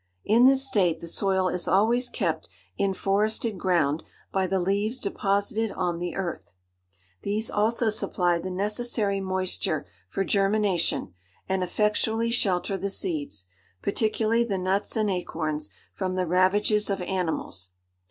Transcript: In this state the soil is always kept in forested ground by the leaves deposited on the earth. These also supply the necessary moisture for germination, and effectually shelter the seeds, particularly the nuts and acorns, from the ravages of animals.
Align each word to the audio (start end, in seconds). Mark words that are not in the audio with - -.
In 0.25 0.45
this 0.45 0.67
state 0.67 0.99
the 0.99 1.07
soil 1.07 1.47
is 1.47 1.67
always 1.67 2.09
kept 2.09 2.49
in 2.75 2.95
forested 2.95 3.59
ground 3.59 4.01
by 4.31 4.47
the 4.47 4.59
leaves 4.59 4.99
deposited 4.99 5.71
on 5.73 5.99
the 5.99 6.15
earth. 6.15 6.55
These 7.21 7.51
also 7.51 7.91
supply 7.91 8.39
the 8.39 8.49
necessary 8.49 9.21
moisture 9.21 9.85
for 10.09 10.23
germination, 10.23 11.13
and 11.47 11.61
effectually 11.61 12.31
shelter 12.31 12.79
the 12.79 12.89
seeds, 12.89 13.45
particularly 13.83 14.43
the 14.43 14.57
nuts 14.57 14.97
and 14.97 15.07
acorns, 15.07 15.69
from 15.93 16.15
the 16.15 16.25
ravages 16.25 16.89
of 16.89 16.99
animals. 17.03 17.69